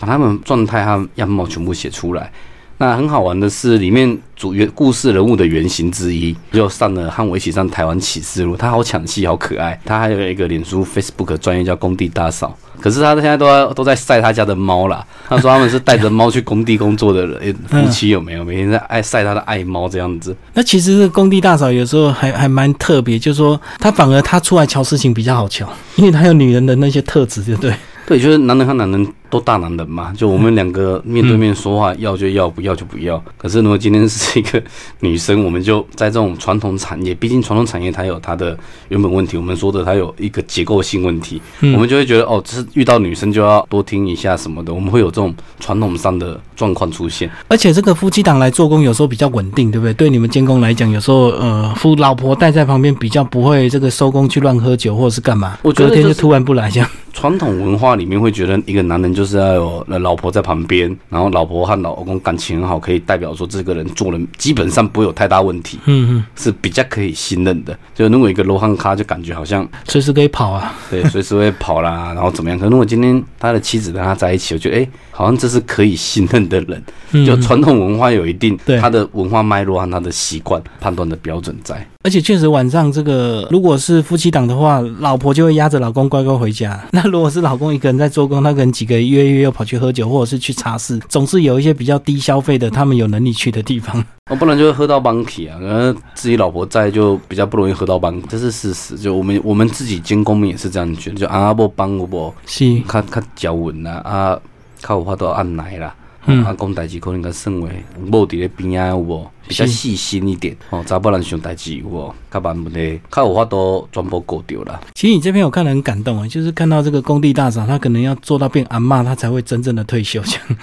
[0.00, 2.32] 把他们状态他们样貌全部写出来。
[2.80, 8.56] 那很好玩的是，里面主原故事人物的原型之一，就上了和我一起上台湾启示录。
[8.56, 9.78] 他好抢戏，好可爱。
[9.84, 15.04] 他还有一个脸书 Facebook 专业叫工地大嫂，可是他现在都在都在晒他家的猫啦。
[15.28, 18.44] 他说他们是带着猫去工地工作的人，夫妻有没有？
[18.44, 20.36] 每天在爱晒他的爱猫这样子。
[20.54, 27.74] 那其实工地大嫂有时候还还蛮特别，就是说他反而他出来瞧事情比较好瞧，因为他有女人的那些特质，对不对？
[28.08, 33.22] 对，就是男人和男人都大男人嘛，就我们两个面对面说话，要就要，不要就不要。
[33.36, 34.62] 可是如果今天是一个
[35.00, 47.30] 女生，我们就在这种传统产业，毕竟传统产业它有它的原本问题，我们说的它有一个结构性问题，我们就会觉得哦，这是遇到女生就要多听一下什么的，我们会有这种传统上的状况出现。
[47.48, 49.92] 而且这个夫妻档来做工有时候比较稳定，对不对？
[49.92, 56.88] 对你们监工来讲，有时候呃，夫老婆带在旁边比较不会这个收工去乱喝酒或者是干嘛，隔天就突然不来这样。
[57.18, 67.76] 传统文化里面会觉得一个男人就是要有老婆在旁边，然后老婆和老公感情很好，可以代表说这个人做人基本上不会有太大问题，嗯嗯，是比较可以信任的。
[67.92, 72.56] 就如果一个罗汉咖，就感觉好像随时可以跑啊，对，随时会跑啦， 然后怎么样？
[72.56, 76.80] 可能我今天他的妻子跟他在一起，我觉得哎，好像这是可以信任的人。
[77.26, 81.84] 就传统文化有一定他的文化脉络和他的习惯判断的标准在。
[82.04, 86.80] 而且确实晚上这个，如果是夫妻档的话，老婆就会压着老公乖乖回家。
[86.92, 94.02] 那如果是老公一个人在做工，他可能几个约约又跑去喝酒，或者是去茶室，总是有一些比较低消费的，他们有能力去的地方。
[94.30, 98.96] 我 不然就会喝到帮体啊，可能自己老婆在就比较不容易喝到帮，这是事实。
[98.96, 104.38] 就我们我们自己监工们也是这样觉得，就阿伯帮我不，是，较较脚稳啦，啊，
[104.80, 105.92] 靠有法都按奶啦，
[106.26, 109.28] 啊，讲代志可能较算为某伫咧边啊有无？
[109.48, 112.14] 比较细心一点哦，查不人想代志有无？
[112.30, 114.78] 较慢不咧，较有法都全部过掉了。
[114.94, 120.20] 其实你这篇我看了很感动啊，就是看到这个工地大嫂，她可能要做到变阿妈，她才会真正的退休。
[120.20, 120.58] 这样，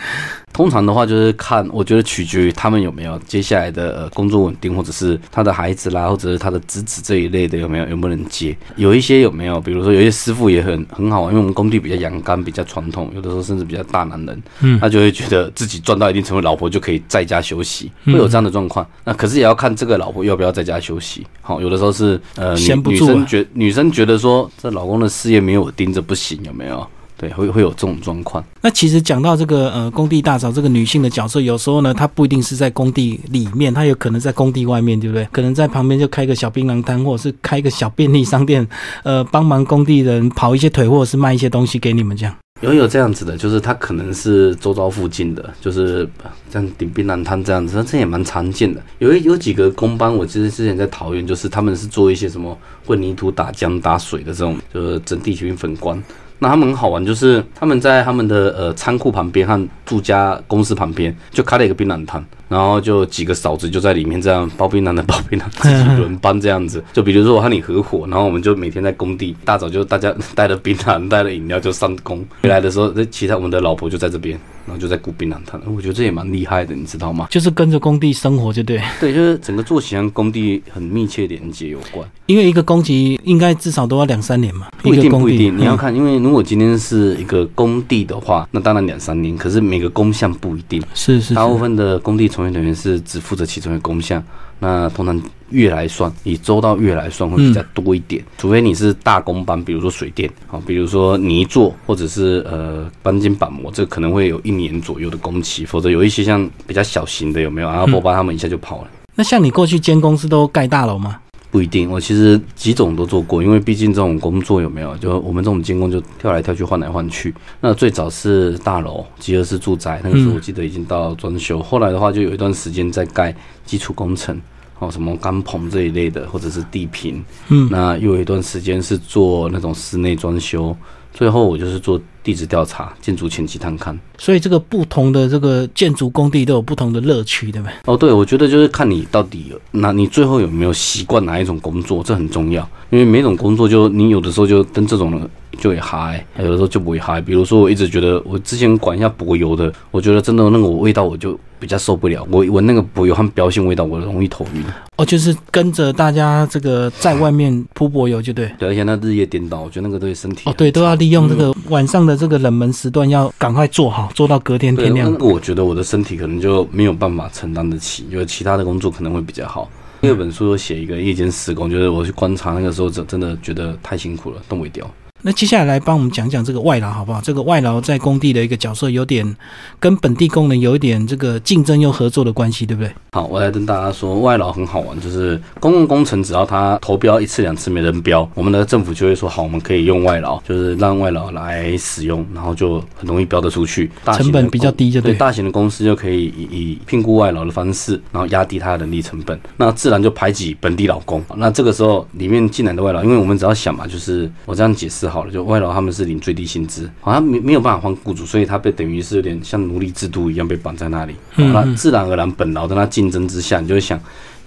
[0.54, 8.56] 通常的话就是看，我觉得取决于他们有没有接下来的呃工作稳定，或者是他的孩子啦，或者是他的侄子这一类的有没有，有没有能接？
[8.76, 9.60] 有一些有没有？
[9.60, 18.75] 比如说有些师傅也很很好，因为我们工地比较阳刚，比较传统，有的时候甚至比较大男人，嗯，他就会觉得自己赚到一定成为，老婆就可以在家休息，会有这样的状况。
[19.04, 21.26] 那可是也要看这个老婆要不要在家休息。
[21.42, 26.88] 好，有的时候是呃，女生觉女生觉得说这老公的事业没有我盯着不行，有没有？
[27.18, 28.44] 对，会会有这种状况。
[28.62, 35.26] 那其实讲到这个呃工地大嫂这个女性的角色，有时候呢，她不一定是在工地里面，她有可能在工地外面，对不对？
[35.32, 38.68] 可能在旁边就开个小槟榔摊，或者是开个小便利商店，
[39.04, 42.36] 呃，帮忙工地人跑一些腿，或者是卖一些东西给你们这样。
[42.62, 46.08] 有有这样子的，就是他可能是周遭附近的，就是
[46.50, 48.82] 像顶槟榔摊这样子，这也蛮常见的。
[49.00, 56.02] 有有几个工班，我其实之前在桃园，就是他们是做一些什么混凝土打浆打水的这种，就是整地群粉光。
[56.39, 62.26] 那他们很好玩，就是他们在他们的呃仓库旁边和住家公司旁边就开了一个槟榔摊。
[62.48, 66.84] 然后就几个嫂子就在里面这样包槟榔的包槟榔，自己轮班这样子。
[66.94, 72.24] 就比如说我和你合伙，然后我们就每天在工地，大早就大家带了槟榔，带了饮料就上工。
[72.44, 75.60] 回来的时候，那其他我们的老婆就在这边，然后就在雇槟榔摊。
[75.66, 77.28] 我觉得这也蛮厉害的，你知道吗？
[77.32, 78.80] 就是跟着工地生活，就对。
[79.00, 82.08] 对，就是整个作息和工地很密切连接有关。
[82.28, 84.68] 因为一个工期应该至少都要两三年嘛。
[84.84, 89.36] 不一定不一定，你要看，因为如果今天是一个工地的话，那当然两三年。
[89.36, 92.30] 可是每个工项不一定，是是，大部分的工地。
[92.36, 94.21] 从业人员是只负责其中的工项，
[94.60, 95.17] 那通常
[95.52, 98.21] 月来算，以周到月来算会比较多一点。
[98.38, 105.65] 除非你是大工班，比如说水电，好，比如说泥做或者是呃钢筋板模，这可能会有一年左右的工期。
[105.65, 108.89] 否则有一些像比较小型的，有没有阿波巴他们一下就跑了。
[109.15, 111.21] 那像你过去监工是都盖大楼吗？
[111.56, 117.34] 不一定，我其实几种都做过，因为毕竟这种工作有没有，就我们这种监工就跳来跳去换来换去。
[117.62, 121.63] 那最早是大楼，集合式住宅，那个时候我记得已经到装修。
[121.63, 123.34] 后来的话，就有一段时间在盖
[123.65, 124.38] 基础工程，
[124.80, 127.24] 哦，什么钢棚这一类的，或者是地坪。
[127.50, 130.76] 嗯，那又有一段时间是做那种室内装修。
[131.14, 133.98] 最后我就是做地质调查、建筑前期探勘。
[134.18, 137.74] 所以这个不同的这个建筑工地都有不同的乐趣，对不对？
[137.86, 142.70] 哦，对，我觉得就是看你到底，那你最后有没有习惯哪一种工作，这很重要。
[142.90, 147.22] 因为每种工作，就你有的时候就跟这种就会嗨，有的时候就不会嗨。
[147.22, 152.23] 比如说，我一直觉得我之前管一下柏油的，我觉得真的那个味道我就比较受不了。
[152.30, 154.63] 我闻那个柏油和标性味道，我容易头晕。
[154.97, 158.47] 哦，就是跟着大家这个在外面铺柏油，就对。
[158.60, 160.47] 对，而且那日夜颠倒，我觉得那个对身体。
[160.47, 165.12] 哦，对，都要利用这个晚上的这个冷门时段，要赶快做好，做到隔天天亮。
[165.19, 169.67] 我觉得我的身体可能就没有办法承担得起，因为其他的工作可能会比较好。
[170.01, 174.88] 第二本书写一个夜间施工，就是我去观察那个时候，真真的觉得太辛苦了，动不掉。
[175.28, 177.20] 那接下来来帮我们讲讲这个外劳好不好？
[177.20, 179.36] 这个外劳在工地的一个角色，有点
[179.80, 182.92] 跟本地工人有一点这个竞争又合作的关系，对不对？
[183.14, 195.16] 好，我来跟大家说，外劳很好玩，就是公共工程只要他投标一次两次没人标，我们的政府就会说好，我们可以用外劳，就是让外劳来使用，然后就很容易标得出去，成本比较低，就对。
[195.16, 201.24] 大型的公司就可以以以聘雇外劳的方式，然后压低他的人力成本，那自然就排挤本地劳工。
[201.36, 211.15] 那这个时候里面进来的外劳，因为我们只要想嘛，就是我这样解释好了，就外劳他们是领最低薪资，好像没没有办法换雇主，所以他被等于是有点像奴隶制度一样被绑在那里。
[211.38, 213.97] 那自然而然本劳跟他竞争之下，你就会想。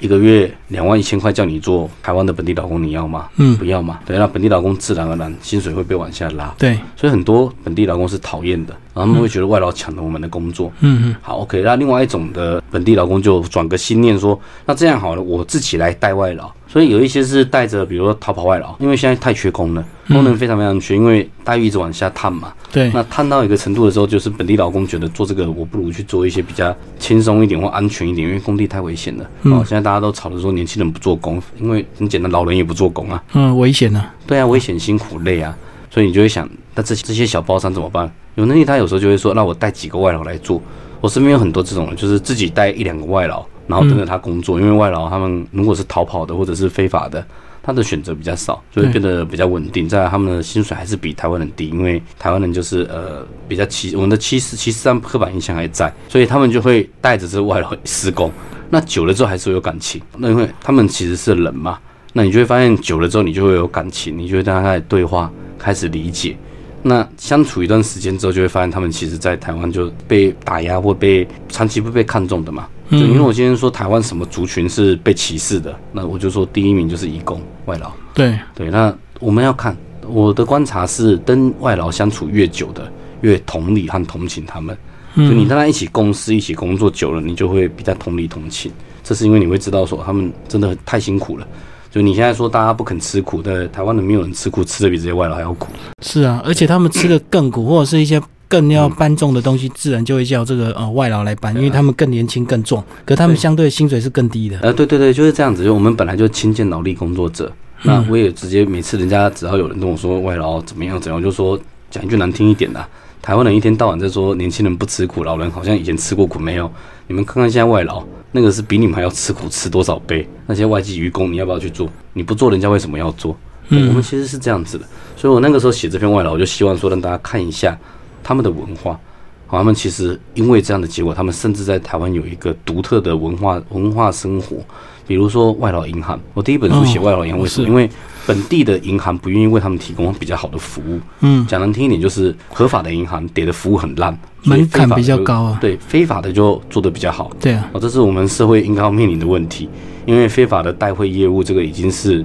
[0.01, 3.29] 一个月两万一千块叫你做台湾的本地劳工，你要吗？
[3.35, 3.99] 嗯，不要嘛。
[4.07, 6.55] 对，那本地劳工自然而然薪水会被往下拉。
[6.57, 10.73] 对，所以很多本地劳工是讨厌的，然后他们会觉得外劳抢了我们的工作。
[10.81, 11.17] 嗯嗯。
[11.23, 11.63] 好，OK。
[11.63, 16.51] 那另外一种的本地劳工就转个心念说，那这样好了，我自己来带外劳。
[16.67, 22.53] 所以有一些是带着，比如说逃跑外劳，因为现在太缺工了，工人非常非常缺，因为待遇一直往下探嘛。
[22.71, 22.91] 对。
[22.93, 29.25] 那探到一个程度的时候，就是本地劳工觉得做这个，我不如去做一些比较轻松一点或安全一点，因为工地太危险了。
[29.45, 33.23] 哦，现在大家都吵着说年轻人不做工，因为很简单，老人也不做工啊。
[33.33, 34.13] 嗯，危险啊。
[34.27, 35.57] 对啊，危险、辛苦、累啊。
[35.91, 38.13] 所以你就会想，那这这些小包商怎么办？
[38.39, 40.63] 有能力，他有时候就会说，那我带几个外劳来做。
[41.01, 43.45] 我身边有很多这种人，就是自己带一两个外劳。
[43.67, 47.23] 然后跟着他工作，因为外劳他们如果是逃跑的或者是非法的，
[47.63, 49.87] 他的选择比较少，所以变得比较稳定。
[49.87, 58.33] 在他们的薪水还是比台湾人低，因为台湾人就是呃比较歧我们的歧视歧视上刻板印象还在，所以他们就会带着这外劳施工。
[58.71, 61.79] 那久了之后还是会有感情，那因为他们其实是人嘛，
[62.15, 66.35] 那你就会发现久了之后你就会有感情，你就会跟他开始对话，开始理解。
[66.83, 72.69] 那相处一段时间之后，就会发现他们其实在台湾就被打压或被长期不被看重的嘛。
[72.91, 77.93] 就因为我今天说台湾什么族群是被歧视的，那我就说第一名就是移工外劳。
[78.15, 84.77] 对对，那我们要看我的观察是，跟外劳相处越久的，越同理和同情他们。
[85.17, 88.71] 就你跟他一起共事、一起工作久了，你就会比较同理同情。
[89.03, 91.47] 这是因为你会知道说他们真的太辛苦了。
[91.91, 95.69] 就你现在说大家不肯吃苦，但台湾的没有人吃苦，吃的比这些外劳还要苦。
[96.03, 98.21] 是啊，而且他们吃的更苦，或者是一些。
[98.51, 104.59] 更要搬重的东西，自然就会叫这个呃外劳来搬，因为他们更年轻、更重，可他们相对薪水是更低的。
[104.61, 105.63] 呃，对对对，就是这样子。
[105.63, 112.83] 就我们本来就轻贱劳力工作者，那我也直接每次人家只要有人跟我说外劳怎么样怎样，我就说讲一句难听一点的，
[113.21, 116.73] 台湾人一天到晚在说年轻人不吃苦，老人好像以前吃过苦没有？
[117.07, 120.29] 你们看看现在外劳，那个是比你们还要吃苦吃多少倍？
[120.47, 121.89] 那些外籍渔工，你要不要去做？
[122.13, 123.37] 你不做，人家为什么要做？
[123.71, 124.85] 我们其实是这样子的，
[125.17, 127.79] 所以我那个时候写这篇外劳，我就希望说让大家看一下。
[128.23, 128.99] 他们的文化，
[129.47, 134.59] 好他们其实因为这样的结果，他们甚至在台湾有一个独特的文化文化生活。
[135.07, 137.69] 比如说外劳银行，我第一本书写外劳银行，为什么？
[137.69, 137.89] 因为
[138.29, 141.01] 本地的银行不愿意为他们提供比较好的服务。
[141.21, 145.59] 嗯，讲难听一点，就是合法的银行给的服务很烂，门槛比较高啊。
[145.63, 147.31] 对，非法的就做的比较好。
[147.41, 149.67] 对啊，哦，这是我们社会应该要面临的问题。
[150.05, 152.23] 因为非法的代汇业务，这个已经是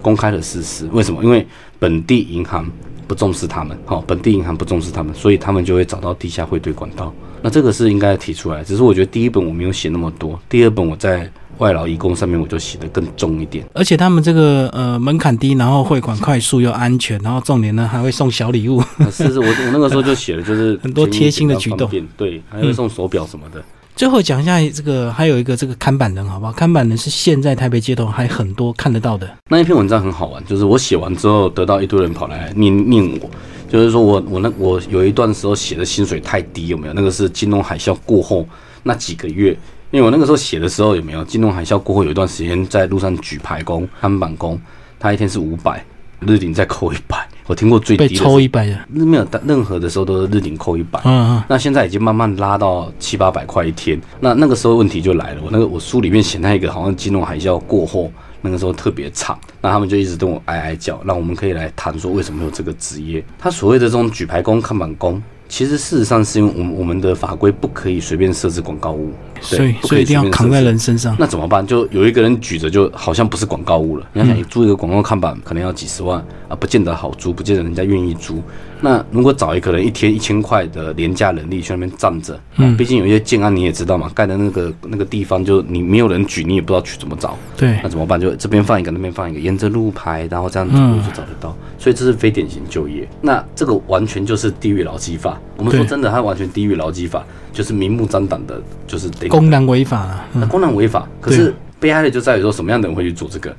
[0.00, 0.88] 公开的事实。
[0.92, 1.22] 为什么？
[1.22, 1.46] 因为
[1.78, 2.66] 本地银行。
[3.08, 7.14] 不重视他们，好，本地银行不重视他们，所以他们就会找到地下汇兑管道。
[7.40, 13.64] 那这个是应该提出来，只是我觉得第一本我没有写那么多，第二本我在外劳移工上面我就写的更重一点。
[13.72, 18.82] 而且他们这个呃门槛低，然后汇款快速又安全，然后重点呢还会送小礼物。
[19.10, 23.62] 是是，我我那个时候就写了，就是 很多贴心的举动，对，还会送手表什么的。
[23.94, 26.52] 最后讲一下这个，还有一个这个看板人，好不好？
[26.52, 29.26] 看板人是现在台北街头还很多看得到的。
[29.48, 33.30] 那一篇文章很好玩，就是我写完之后，得到一堆人跑来念念我，
[33.70, 36.92] 就是说我我那我有一段时候写的薪水太低，有没有？
[36.92, 38.46] 那个是金融海啸过后
[38.82, 39.56] 那几个月
[39.92, 44.60] 因为我那个时候写的时候有没有金融海啸过后有一段时间在路上举牌工、看板工，
[44.98, 45.84] 他一天是五百，
[46.20, 47.26] 日顶再扣一百。
[47.46, 51.00] 我听过最低被抽一百的，没有任何的时候都是日顶扣一百。
[51.04, 51.44] 嗯嗯。
[51.48, 54.00] 那现在已经慢慢拉到七八百块一天。
[54.18, 58.10] 那那个时候问题就来了，我那个我书里面写那一个好像金融海啸过后
[58.40, 63.24] 那个时候特别差，那他们就一直跟我哀哀叫，那我们可以来谈说为什么有这个职业？
[63.38, 65.22] 他所谓的这种举牌工、看板工。
[65.48, 71.16] 其实事实上是因为我们我们的法规不可以随便设置广告物，所以所以一定要扛在人身上。
[71.18, 71.66] 那怎么办？
[71.66, 74.06] 就有一个人举着，就好像不是广告物了。
[74.12, 76.18] 你要想租一个广告看板，可能要几十万
[76.48, 78.42] 啊，不见得好租，不见得人家愿意租。
[78.80, 87.36] 那如果找一个人一天一千块的廉价人力去那边站着，嗯，毕竟有一些建安你也知道嘛，盖的那个那个地方就你没有人举，你也不知道去怎么找。
[87.56, 88.20] 对，那怎么办？
[88.20, 90.74] 就这边放一个，那边放一个，沿着路牌，然后这样子
[91.08, 91.56] 就找得到。
[91.78, 93.08] 所以这是非典型就业。
[93.20, 95.40] 那这个完全就是地域劳基法。
[95.56, 100.24] 我们说真的，它完全地域劳基法，就是明目张胆的，就是公然违法。
[100.32, 103.54] 那公然违法，可是悲哀的就在于说，什么样的人会去做这个？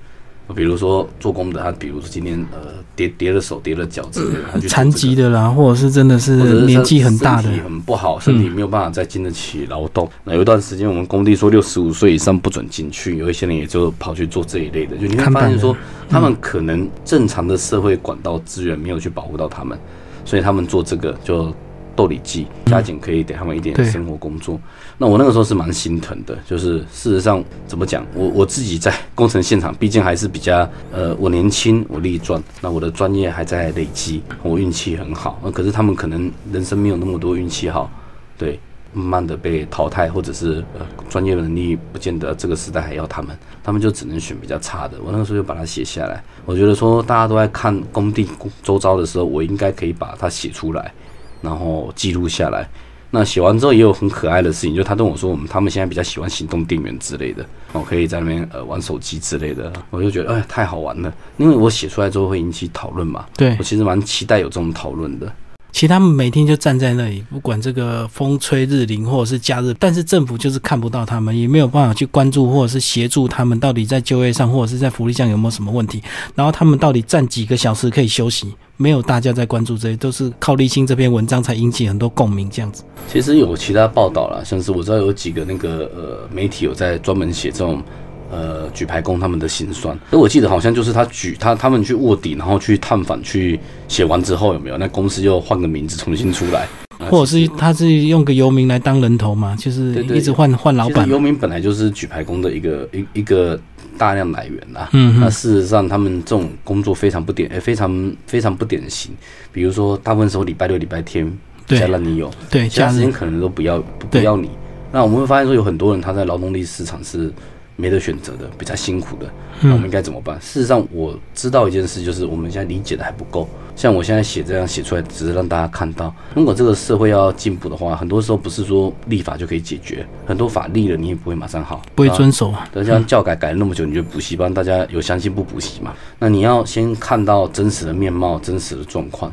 [0.56, 6.36] 比如说做工的，他比如说今天呃跌跌了手跌了脚之类的，残疾的啦，或者是真的是
[6.66, 10.10] 年纪很大的，身体很不好，身体没有办法再经得起劳动。
[10.24, 14.96] 那有一段时间，我们工地说六十五岁以上不准进去，有一些人也就跑去做这一类的。
[14.98, 15.76] 就你会发现说，
[16.10, 19.78] 他们可能正常的社会管道资源没有去保护到他们，
[20.24, 21.54] 所以他们做这个就。
[21.98, 24.58] 斗里记，加紧可以给他们一点生活工作。
[25.00, 35.40] 那我那个时候是蛮心疼的，就是事实上怎么讲，我我自己在工程现场，毕竟还是比较呃，我年轻，我力壮，那我的专业还在累积，我运气很好。
[35.44, 37.92] 那可是他们可能人生没有那么多运气好，
[38.38, 38.60] 对，
[38.94, 44.98] 慢慢的被淘汰，或者是呃专业能力不见得这个时代还要他们，他们就只能选比较差的。
[45.04, 48.28] 我那个时候就把它写下来，我觉得说大家都在看工地
[48.64, 50.94] 周遭的时候，我应该可以把它写出来。
[51.42, 52.68] 然后记录下来，
[53.12, 63.56] 那写完之后也有很可爱的事情，就他跟我说，我们他们现在比较喜欢行动电源之类的，我可以在那边呃玩手机之类的，我就觉得哎太好玩了，因为我写出来之后会引起讨论嘛，对。
[63.60, 65.32] 我其实蛮期待有这种讨论的。
[65.72, 76.02] 其实他们每天就站在那里，不管这个风吹日淋或者是假日，但是政府就是看不到他们，也没有办法去关注或者是协助他们到底在就业上或者是在福利上有没有什么问题，
[76.34, 78.54] 然后他们到底站几个小时可以休息。
[78.80, 82.84] 没有大家在关注这些，都是靠立新这篇文章才引起很多共鸣这样子。
[83.12, 87.82] 其实有其他报道啦，像是我知道有几个那个呃媒体有在专门写这种
[88.30, 89.98] 呃举牌工他们的辛酸。
[90.12, 94.78] 那我记得好像就是他举他他们去卧底，然后去探访去写完之后有没有？
[94.78, 96.68] 那公司又换个名字重新出来，
[97.10, 99.56] 或者是他是用个游民来当人头嘛？
[99.56, 101.08] 就是一直换换老板。
[101.10, 103.60] 游民本来就是举牌工的一个一一个。
[104.00, 109.12] 大量来源啦，嗯，那事实上他们这种工作非常不典，非常非常不典型。
[109.52, 114.52] 比如说，大部分时候礼拜六、礼拜天才让你有，对，其他时间可能都不要不要你。
[114.92, 117.34] 那我们会发现说，有很多人他在劳动力市场是。
[117.78, 120.38] 没得选择的，比较辛苦的，那我们应该怎么办？
[120.42, 123.48] 事实上，我知道一件事，就是我们现在理解的还不够。
[123.76, 132.68] 像我现在写这样写出来，只是让大家看到，如果这个社会要进步的话，很多时候不是说立法就可以解决，很多法立了你也不会马上好，不会遵守啊。
[132.74, 135.94] 对，像教改改了那么久，你就补习班，大家有相信不补习嘛？
[136.18, 139.32] 那你要先看到真实的面貌，真实的状况。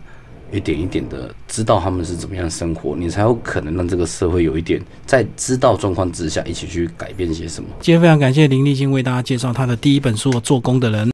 [0.54, 7.68] 一点一点的知道他们是怎么样生活，你才有可能让这个社会有一点在知道状况之下一起去改变些什么。
[7.80, 11.08] 今天非常感谢林立新为大家介绍他的第一本书《做工的人》。